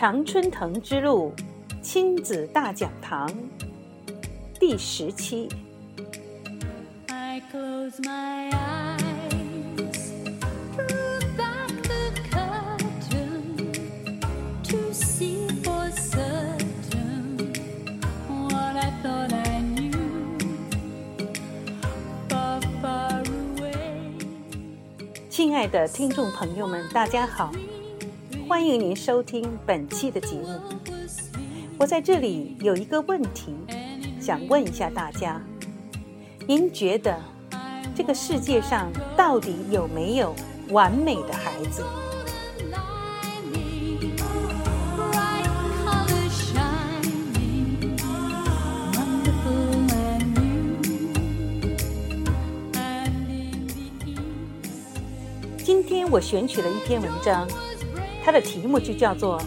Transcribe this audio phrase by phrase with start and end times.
[0.00, 1.30] 常春藤之路
[1.82, 3.30] 亲子大讲堂
[4.58, 5.46] 第十期。
[7.08, 10.12] I close my eyes,
[10.74, 13.74] drew back the curtain
[14.62, 17.36] to see for certain
[18.26, 19.92] what I thought I knew.
[22.30, 24.14] Far, far away.
[25.28, 27.52] 亲爱的听众朋友们，大家好，
[28.50, 30.60] 欢迎您收听本期的节目。
[31.78, 33.54] 我在这里有一个问题，
[34.20, 35.40] 想问一下大家：
[36.48, 37.16] 您觉得
[37.94, 40.34] 这个世界上到底有没有
[40.70, 41.84] 完美的孩子？
[55.64, 57.46] 今天我选取了一篇文章，
[58.24, 59.40] 它的题目就叫做《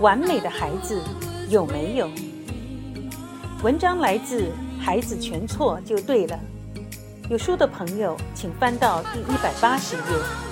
[0.00, 1.02] 完美的孩子
[1.48, 2.06] 有没有》。
[3.62, 4.42] 文章来自
[4.80, 6.38] 《孩子全错就对了》，
[7.30, 10.51] 有书的朋友请翻到第一百八十页。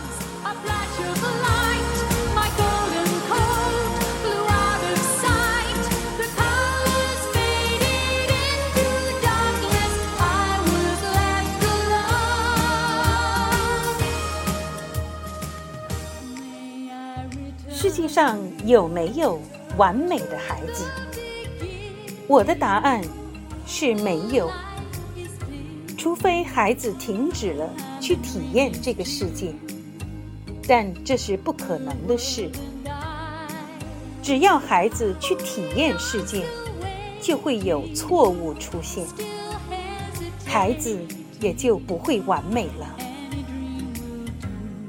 [18.11, 19.41] 上有没有
[19.77, 20.85] 完美的孩子？
[22.27, 23.01] 我的答案
[23.65, 24.51] 是没有，
[25.97, 29.55] 除非孩子停止了去体验这个世界，
[30.67, 32.51] 但这是不可能的事。
[34.21, 36.45] 只要孩子去体验世界，
[37.23, 39.07] 就会有错误出现，
[40.45, 40.99] 孩子
[41.41, 42.97] 也就不会完美了。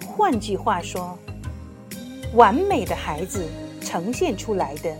[0.07, 1.17] 换句话说，
[2.33, 3.45] 完美的孩子
[3.81, 4.95] 呈现出来的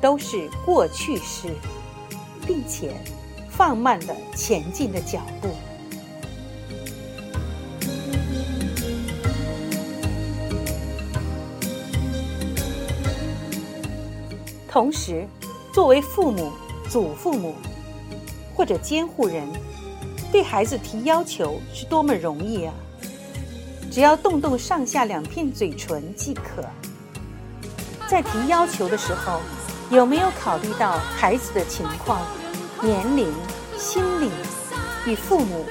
[0.00, 1.48] 都是过去式，
[2.46, 2.92] 并且
[3.50, 5.48] 放慢了前进的脚步。
[14.66, 15.26] 同时，
[15.74, 16.50] 作为父母、
[16.88, 17.54] 祖父母
[18.54, 19.46] 或者监护人，
[20.32, 22.72] 对孩子提要求是多么容易啊！
[23.90, 26.64] 只要动动上下两片嘴唇即可。
[28.08, 29.40] 在提要求的时候，
[29.90, 32.20] 有没有考虑到孩子的情况、
[32.80, 33.32] 年龄、
[33.76, 34.30] 心理
[35.06, 35.66] 与父母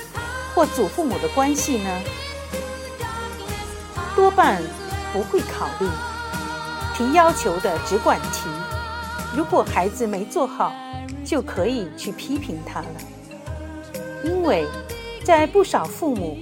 [0.54, 2.02] 或祖父母的关系呢？
[4.16, 4.62] 多半
[5.14, 5.88] 不会考虑。
[6.96, 8.50] 提要求的只管提，
[9.34, 10.74] 如果孩子没做好，
[11.24, 12.88] 就可以去批评他了。
[14.26, 14.68] 因为
[15.24, 16.38] 在不少父母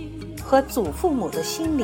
[0.47, 1.84] 和祖父母的心里，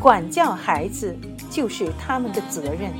[0.00, 1.14] 管教孩子
[1.50, 2.90] 就是他们的责任。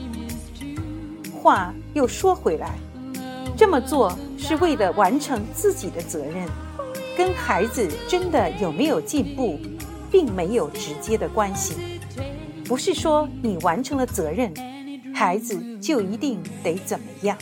[1.33, 2.79] 话又说回来，
[3.57, 6.47] 这么做是为了完成自己的责任，
[7.17, 9.59] 跟孩子真的有没有进步，
[10.11, 11.99] 并没有直接的关系。
[12.67, 14.53] 不是说你完成了责任，
[15.15, 17.35] 孩子就一定得怎么样。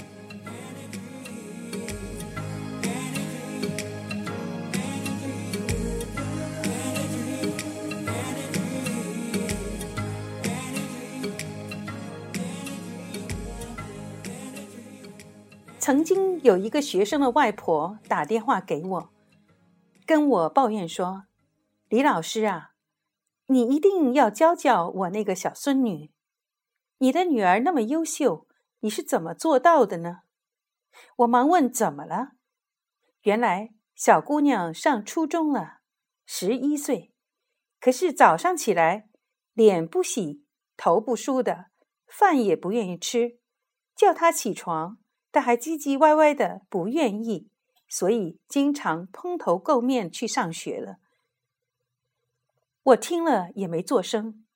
[15.87, 19.11] 曾经有一个学生的外婆打电话给我，
[20.05, 21.27] 跟我抱怨说
[21.89, 22.73] ：“李老师啊，
[23.47, 26.11] 你一定要教教我那个小孙女。
[26.99, 28.49] 你的女儿那么优秀，
[28.81, 30.23] 你是怎么做到的呢？”
[31.19, 32.33] 我忙问：“怎么了？”
[33.23, 35.79] 原来小姑娘上初中了，
[36.27, 37.13] 十一岁，
[37.79, 39.09] 可是早上起来
[39.53, 40.43] 脸不洗、
[40.77, 41.67] 头不梳的，
[42.09, 43.39] 饭也不愿意吃，
[43.95, 44.99] 叫她起床。
[45.37, 47.51] 他还唧唧歪歪的不愿意，
[47.91, 50.97] 所以经常蓬头垢面去上学了。
[52.83, 54.47] 我听了也没作声，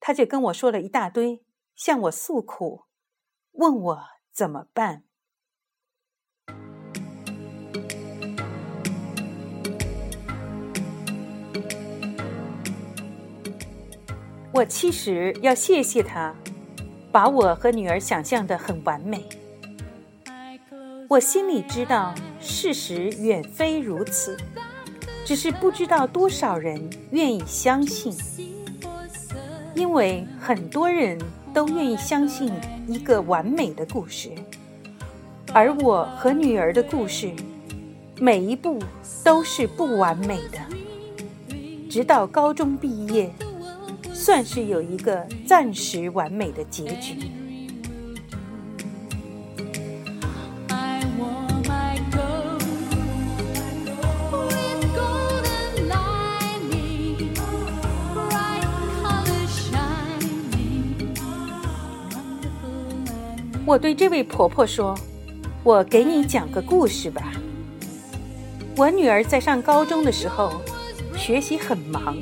[0.00, 1.44] 他就跟我说了一大堆，
[1.76, 2.84] 向我诉苦，
[3.50, 4.02] 问我
[4.32, 5.04] 怎么办。
[14.54, 16.34] 我其实要谢谢他，
[17.12, 19.41] 把我和女儿想象的很完美。
[21.12, 24.34] 我心里知道，事实远非如此，
[25.26, 28.16] 只是不知道多少人愿意相信，
[29.74, 31.18] 因为很多人
[31.52, 32.50] 都愿意相信
[32.88, 34.30] 一个完美的故事，
[35.52, 37.30] 而我和女儿的故事，
[38.18, 38.82] 每一步
[39.22, 40.58] 都是不完美的。
[41.90, 43.30] 直到高中毕业，
[44.14, 47.18] 算是有一个暂时完美的结局。
[63.64, 64.98] 我对这位婆婆说
[65.62, 67.32] ：“我给你讲个故事吧。
[68.76, 70.60] 我女儿在上高中的时候，
[71.16, 72.16] 学习很忙，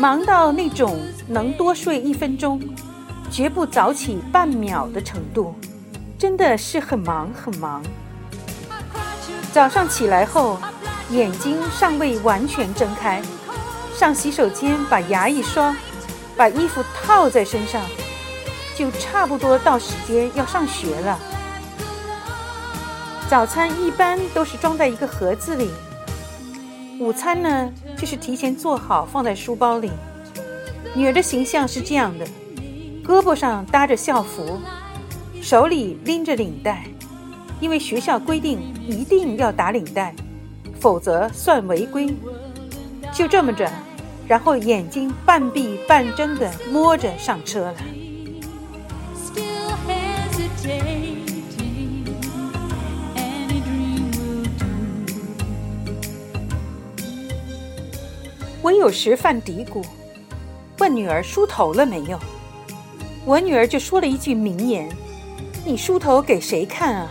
[0.00, 2.60] 忙到那种能多睡一分钟，
[3.30, 5.54] 绝不早起半秒的程度，
[6.18, 7.80] 真的是很忙很忙。
[9.52, 10.58] 早上起来后，
[11.10, 13.22] 眼睛尚未完全睁开，
[13.94, 15.76] 上洗手间把牙一刷，
[16.36, 17.80] 把衣服套在身上。”
[18.76, 21.18] 就差不多到时间要上学了。
[23.28, 25.70] 早餐一般都是装在一个盒子里，
[26.98, 29.90] 午餐呢就是提前做好放在书包里。
[30.94, 32.26] 女儿的形象是这样的：
[33.02, 34.60] 胳膊上搭着校服，
[35.40, 36.84] 手里拎着领带，
[37.60, 40.14] 因为学校规定一定要打领带，
[40.78, 42.14] 否则算违规。
[43.14, 43.70] 就这么着，
[44.28, 47.74] 然后眼睛半闭半睁的摸着上车了。
[58.62, 59.84] 我有时犯嘀咕，
[60.78, 62.18] 问女儿梳头了没有。
[63.24, 64.88] 我女儿就说了一句名言
[65.66, 67.08] ：“你梳头给谁看啊？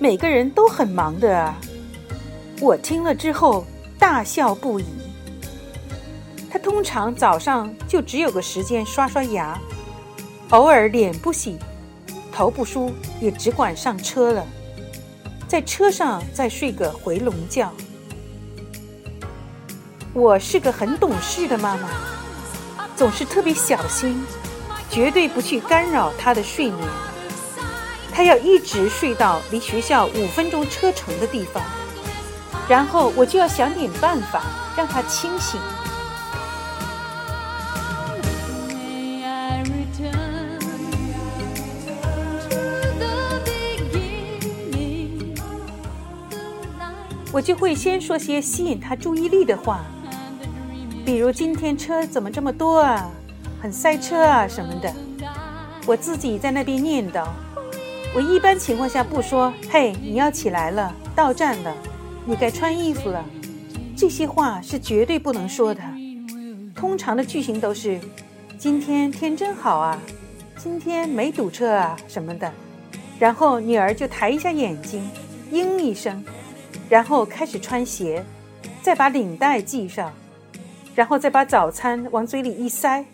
[0.00, 1.60] 每个人都很忙的啊。”
[2.60, 3.64] 我听了之后
[4.00, 4.84] 大笑不已。
[6.50, 9.56] 她通常早上就只有个时间刷刷牙，
[10.50, 11.56] 偶尔脸不洗，
[12.40, 12.90] 头不梳，
[13.20, 14.42] 也只管上车了，
[15.46, 17.70] 在车上再睡个回笼觉。
[20.14, 21.90] 我是个很懂事的妈妈，
[22.96, 24.24] 总是特别小心，
[24.88, 26.88] 绝对不去干扰他的睡眠。
[28.10, 31.62] 他要一直睡到离学校五分钟车程的地方，
[32.66, 34.42] 然后我就要想点办法
[34.74, 35.60] 让他清醒。
[47.40, 49.80] 我就会先说些吸引他注意力的话，
[51.06, 53.10] 比如今天车怎么这么多啊，
[53.62, 54.92] 很塞车啊什么的。
[55.86, 57.26] 我自己在那边念叨。
[58.14, 61.74] 我一般情况下不说“嘿，你要起来了，到站了，
[62.26, 63.24] 你该穿衣服了”，
[63.96, 65.80] 这些话是绝对不能说的。
[66.76, 67.98] 通常的句型都是
[68.60, 69.98] “今天天真好啊，
[70.58, 72.52] 今天没堵车啊”什么的，
[73.18, 75.08] 然后女儿就抬一下眼睛，
[75.50, 76.22] 应一声，
[76.90, 78.26] 然后开始穿鞋，
[78.82, 80.12] 再把领带系上，
[80.96, 83.06] 然后再把早餐往嘴里一塞，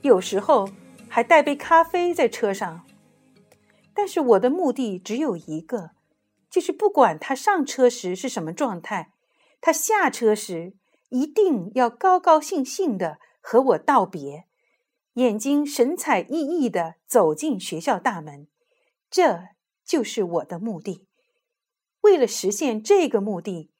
[0.00, 0.68] 有时候
[1.08, 2.84] 还带杯咖啡在车上。
[3.94, 5.90] 但是我的目的只有一个，
[6.50, 9.12] 就是不管他上车时是什么状态，
[9.60, 10.74] 他下车时
[11.10, 14.46] 一定要高高兴兴的和我道别，
[15.14, 18.48] 眼睛神采奕奕的走进学校大门。
[19.08, 19.44] 这
[19.86, 21.06] 就是我的目的。
[22.02, 23.70] 为了实现这个目的，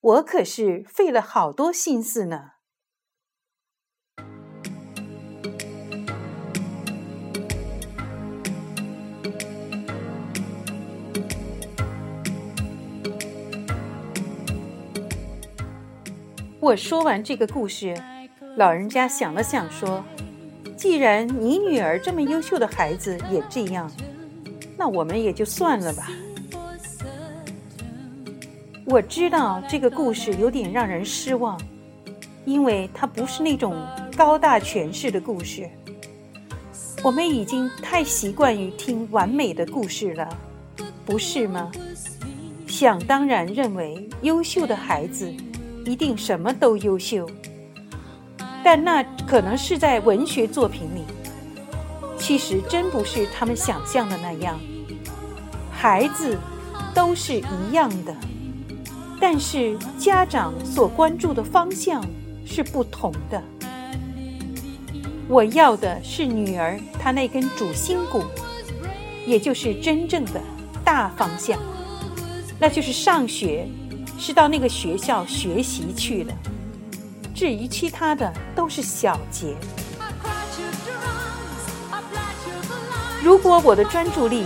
[0.00, 2.52] 我可是费了好多心思呢。
[16.60, 18.00] 我说完这个故事，
[18.56, 20.04] 老人家想了想说
[20.78, 23.90] ：“既然你女儿这么优秀的孩子也这样，
[24.78, 26.08] 那我们也就算了吧。”
[28.84, 31.58] 我知道这个故事有点让人失望，
[32.44, 33.76] 因为它不是那种
[34.16, 35.68] 高大诠释的故事。
[37.02, 40.28] 我们已经太习惯于听完美的故事了，
[41.06, 41.70] 不是吗？
[42.66, 45.32] 想当然认为优秀的孩子
[45.84, 47.28] 一定什么都优秀，
[48.64, 51.04] 但那可能是在文学作品里。
[52.18, 54.58] 其实真不是他们想象的那样，
[55.70, 56.36] 孩子
[56.94, 58.14] 都是一样的。
[59.22, 62.04] 但是家长所关注的方向
[62.44, 63.40] 是不同的。
[65.28, 68.24] 我要的是女儿她那根主心骨，
[69.24, 70.40] 也就是真正的
[70.84, 71.56] 大方向，
[72.58, 73.68] 那就是上学，
[74.18, 76.34] 是到那个学校学习去了。
[77.32, 79.54] 至于其他的都是小节。
[83.22, 84.44] 如果我的专注力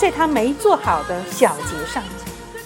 [0.00, 2.02] 在她没做好的小节上，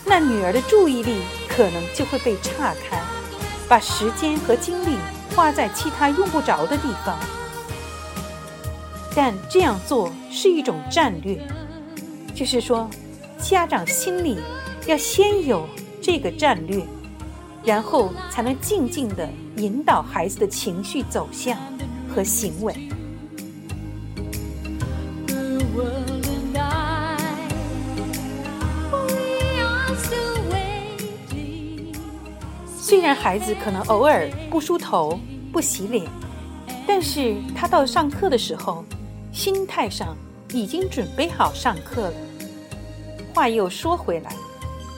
[0.06, 3.00] 那女儿的注意力可能就会被岔开，
[3.68, 4.96] 把时间和精力
[5.34, 7.18] 花在其他用不着的地方。
[9.14, 11.40] 但这样做是一种战略，
[12.34, 12.88] 就是说，
[13.38, 14.38] 家长心里
[14.87, 15.66] 要先有
[16.02, 16.84] 这个战略，
[17.64, 21.56] 然后才能静静地引导孩子的情绪走向
[22.14, 22.75] 和行为。
[33.04, 35.20] 虽然孩子可能偶尔不梳头、
[35.52, 36.06] 不洗脸，
[36.87, 38.82] 但是他到上课的时候，
[39.30, 40.16] 心态上
[40.54, 42.14] 已经准备好上课了。
[43.34, 44.34] 话又说回来，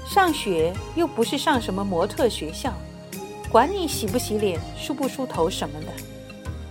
[0.06, 2.72] 上学又不是上什么模特学校，
[3.50, 5.88] 管你洗不洗脸、梳不梳头什么的，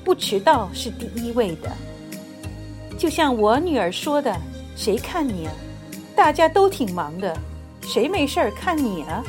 [0.06, 1.70] 不迟到是第一位的。
[2.98, 4.34] 就像我女儿说的
[4.74, 5.54] ：“谁看你啊？
[6.15, 7.38] 大家都挺忙的，
[7.82, 9.22] 谁没事儿看你啊？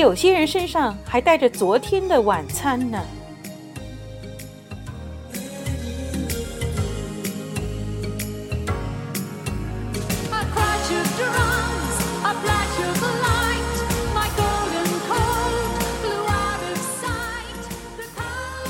[0.00, 3.02] 有些人身上还带着昨天的晚餐呢。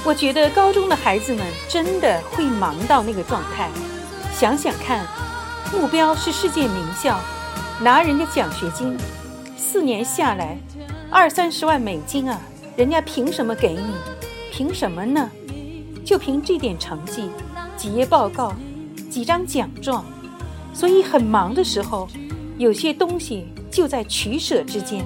[0.04, 3.68] 我觉得高中的孩子们真的会忙到那个状态，
[4.32, 5.04] 想想看，
[5.72, 7.18] 目标是世界名校，
[7.80, 8.96] 拿人家奖学金，
[9.58, 10.56] 四年下来。
[11.08, 12.40] 二三十万美金啊，
[12.76, 13.94] 人家凭什么给你？
[14.52, 15.30] 凭什么呢？
[16.04, 17.30] 就凭这点成绩，
[17.76, 18.54] 几页报告，
[19.08, 20.04] 几张奖状，
[20.74, 22.08] 所以很忙的时候，
[22.58, 25.04] 有些东西就在取舍之间，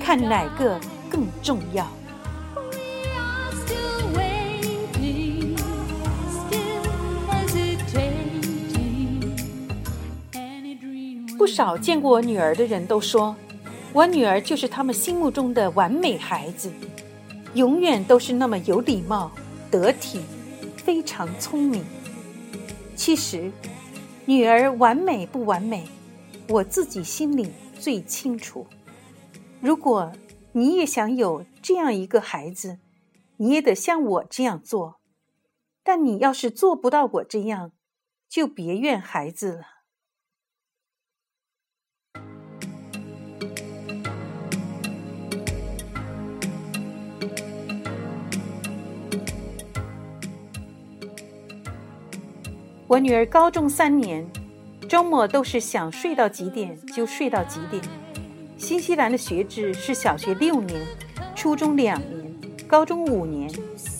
[0.00, 1.86] 看哪个更重要。
[11.38, 13.34] 不少见过我女儿的人都说，
[13.92, 16.72] 我女儿就是他们心目中的完美孩子，
[17.54, 19.32] 永远都是那么有礼貌、
[19.68, 20.20] 得体，
[20.76, 21.84] 非常聪明。
[22.94, 23.50] 其实，
[24.26, 25.88] 女儿完美不完美，
[26.48, 28.66] 我自己心里最清楚。
[29.60, 30.12] 如果
[30.52, 32.78] 你也想有这样一个孩子，
[33.38, 35.00] 你也得像我这样做。
[35.82, 37.72] 但你要是做不到我这样，
[38.28, 39.62] 就别怨孩子了。
[52.90, 54.28] 我女儿高中三年，
[54.88, 57.80] 周末都是想睡到几点就睡到几点。
[58.56, 60.84] 新西兰的学制是小学六年，
[61.36, 62.34] 初中两年，
[62.66, 63.48] 高中五年，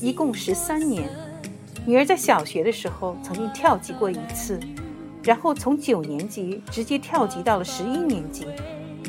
[0.01, 1.09] 一共十三年。
[1.87, 4.59] 女儿在小学的时候曾经跳级过一次，
[5.23, 8.45] 然后从九年级直接跳级到了十一年级，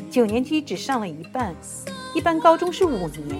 [0.08, 1.52] 九年级只上了一半。
[2.14, 3.36] 一般高中是五年，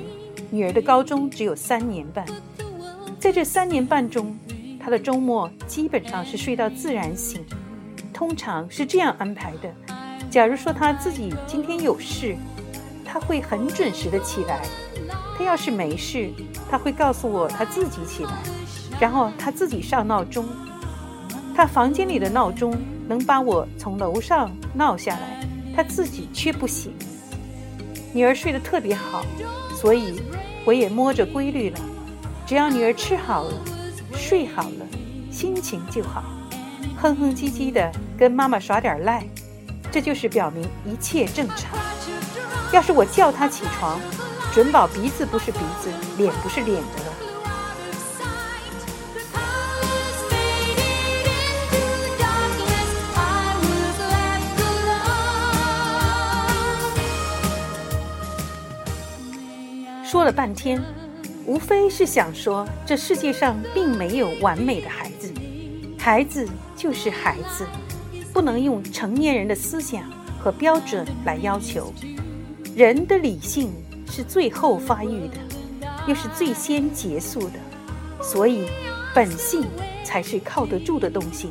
[0.51, 2.27] 女儿的高中只有三年半。
[3.21, 4.37] 在这三年半中，
[4.83, 7.45] 他的周末基本上是睡到自然醒，
[8.13, 9.73] 通常是这样安排的：
[10.29, 12.37] 假如说他自己今天有事，
[13.05, 14.59] 他会很准时的起来；
[15.39, 16.31] 他要是没事，
[16.69, 18.33] 他会告诉我他自己起来，
[18.99, 20.45] 然后他自己上闹钟。
[21.55, 22.75] 他房间里的闹钟
[23.07, 25.47] 能把我从楼上闹下来，
[25.77, 26.93] 他自己却不行。
[28.13, 29.25] 女儿睡得特别好，
[29.77, 30.21] 所以
[30.65, 31.79] 我也摸着规律了。
[32.47, 33.53] 只要女儿吃好了，
[34.23, 34.87] 睡好了，
[35.33, 36.23] 心情就好，
[36.97, 39.27] 哼哼唧唧的跟妈妈耍点赖，
[39.91, 41.77] 这就是表明一切正常。
[42.73, 44.01] 要是我叫他起床，
[44.55, 47.13] 准保鼻子不是鼻子，脸不是脸的了。
[60.05, 60.83] 说了半天，
[61.45, 65.33] 无非是想说，这世界上并没有完美的孩子，
[65.99, 67.67] 孩子就是孩子，
[68.33, 70.05] 不能用成年人的思想
[70.39, 71.93] 和标准来要求。
[72.77, 73.71] 人的理性
[74.09, 75.35] 是最后发育的，
[76.07, 77.59] 又是最先结束的，
[78.23, 78.67] 所以
[79.13, 79.65] 本性
[80.05, 81.51] 才是靠得住的东西，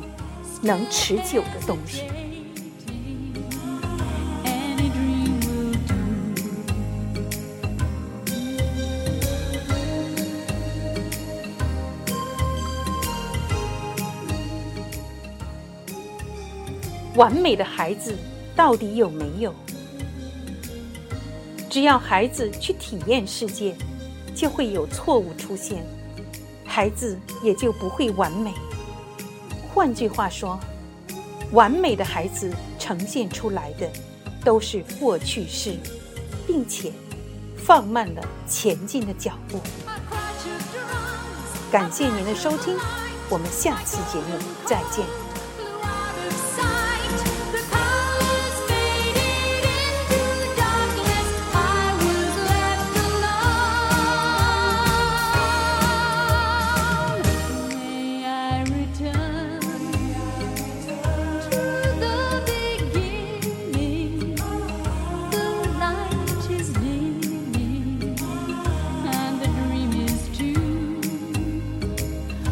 [0.62, 2.04] 能持久的东西。
[17.14, 18.16] 完美的孩子
[18.56, 19.54] 到底有没有？
[21.68, 23.74] 只要孩子去体验世界，
[24.34, 25.84] 就会有错误出现，
[26.64, 28.52] 孩子也就不会完美。
[29.72, 30.60] 换句话说，
[31.52, 33.88] 完美的孩子呈现出来的
[34.44, 35.76] 都是过去式，
[36.46, 36.92] 并且
[37.56, 39.58] 放慢了前进的脚步。
[41.70, 42.76] 感谢您的收听，
[43.30, 45.31] 我们下次节目再见。